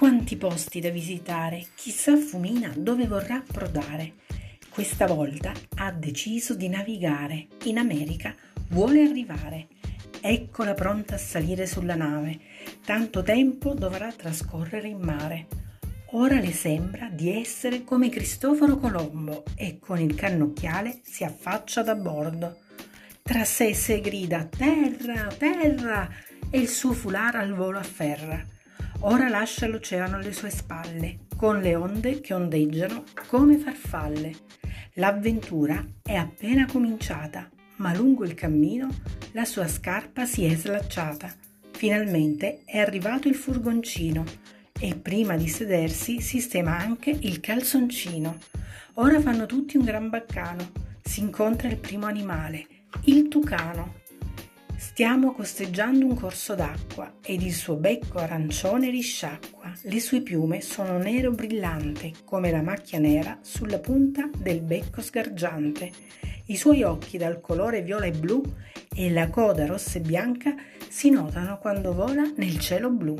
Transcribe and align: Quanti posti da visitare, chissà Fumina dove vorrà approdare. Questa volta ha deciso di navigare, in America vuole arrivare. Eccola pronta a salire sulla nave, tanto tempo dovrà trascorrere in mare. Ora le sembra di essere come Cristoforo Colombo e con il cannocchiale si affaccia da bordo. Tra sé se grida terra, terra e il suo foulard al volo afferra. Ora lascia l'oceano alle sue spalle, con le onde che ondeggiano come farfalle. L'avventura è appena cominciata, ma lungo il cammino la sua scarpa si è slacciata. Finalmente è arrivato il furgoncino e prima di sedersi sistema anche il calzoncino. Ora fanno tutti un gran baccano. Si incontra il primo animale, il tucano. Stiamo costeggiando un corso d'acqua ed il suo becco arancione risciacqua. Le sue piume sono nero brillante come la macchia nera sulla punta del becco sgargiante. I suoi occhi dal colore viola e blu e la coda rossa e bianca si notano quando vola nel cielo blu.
Quanti 0.00 0.38
posti 0.38 0.80
da 0.80 0.88
visitare, 0.88 1.66
chissà 1.74 2.16
Fumina 2.16 2.72
dove 2.74 3.06
vorrà 3.06 3.34
approdare. 3.34 4.14
Questa 4.70 5.06
volta 5.06 5.52
ha 5.76 5.92
deciso 5.92 6.54
di 6.54 6.70
navigare, 6.70 7.48
in 7.64 7.76
America 7.76 8.34
vuole 8.70 9.02
arrivare. 9.02 9.66
Eccola 10.22 10.72
pronta 10.72 11.16
a 11.16 11.18
salire 11.18 11.66
sulla 11.66 11.96
nave, 11.96 12.40
tanto 12.82 13.22
tempo 13.22 13.74
dovrà 13.74 14.10
trascorrere 14.10 14.88
in 14.88 15.00
mare. 15.00 15.48
Ora 16.12 16.40
le 16.40 16.52
sembra 16.52 17.10
di 17.10 17.38
essere 17.38 17.84
come 17.84 18.08
Cristoforo 18.08 18.78
Colombo 18.78 19.44
e 19.54 19.78
con 19.78 20.00
il 20.00 20.14
cannocchiale 20.14 21.00
si 21.02 21.24
affaccia 21.24 21.82
da 21.82 21.94
bordo. 21.94 22.60
Tra 23.20 23.44
sé 23.44 23.74
se 23.74 24.00
grida 24.00 24.46
terra, 24.46 25.26
terra 25.26 26.08
e 26.48 26.58
il 26.58 26.70
suo 26.70 26.94
foulard 26.94 27.34
al 27.34 27.52
volo 27.52 27.78
afferra. 27.78 28.42
Ora 29.02 29.30
lascia 29.30 29.66
l'oceano 29.66 30.16
alle 30.16 30.32
sue 30.32 30.50
spalle, 30.50 31.20
con 31.34 31.60
le 31.60 31.74
onde 31.74 32.20
che 32.20 32.34
ondeggiano 32.34 33.04
come 33.28 33.56
farfalle. 33.56 34.32
L'avventura 34.94 35.82
è 36.02 36.14
appena 36.14 36.66
cominciata, 36.66 37.48
ma 37.76 37.94
lungo 37.94 38.24
il 38.24 38.34
cammino 38.34 38.88
la 39.32 39.46
sua 39.46 39.66
scarpa 39.68 40.26
si 40.26 40.44
è 40.44 40.54
slacciata. 40.54 41.32
Finalmente 41.70 42.60
è 42.66 42.76
arrivato 42.76 43.26
il 43.26 43.36
furgoncino 43.36 44.22
e 44.78 44.94
prima 44.96 45.34
di 45.36 45.48
sedersi 45.48 46.20
sistema 46.20 46.76
anche 46.76 47.08
il 47.08 47.40
calzoncino. 47.40 48.36
Ora 48.94 49.18
fanno 49.20 49.46
tutti 49.46 49.78
un 49.78 49.84
gran 49.84 50.10
baccano. 50.10 50.72
Si 51.02 51.20
incontra 51.20 51.68
il 51.68 51.78
primo 51.78 52.04
animale, 52.04 52.66
il 53.04 53.28
tucano. 53.28 53.99
Stiamo 54.80 55.34
costeggiando 55.34 56.06
un 56.06 56.14
corso 56.14 56.54
d'acqua 56.54 57.16
ed 57.22 57.42
il 57.42 57.52
suo 57.52 57.76
becco 57.76 58.16
arancione 58.16 58.88
risciacqua. 58.88 59.74
Le 59.82 60.00
sue 60.00 60.22
piume 60.22 60.62
sono 60.62 60.96
nero 60.96 61.32
brillante 61.32 62.12
come 62.24 62.50
la 62.50 62.62
macchia 62.62 62.98
nera 62.98 63.38
sulla 63.42 63.78
punta 63.78 64.30
del 64.34 64.62
becco 64.62 65.02
sgargiante. 65.02 65.90
I 66.46 66.56
suoi 66.56 66.82
occhi 66.82 67.18
dal 67.18 67.42
colore 67.42 67.82
viola 67.82 68.06
e 68.06 68.12
blu 68.12 68.42
e 68.94 69.10
la 69.10 69.28
coda 69.28 69.66
rossa 69.66 69.98
e 69.98 70.00
bianca 70.00 70.54
si 70.88 71.10
notano 71.10 71.58
quando 71.58 71.92
vola 71.92 72.32
nel 72.36 72.58
cielo 72.58 72.88
blu. 72.88 73.16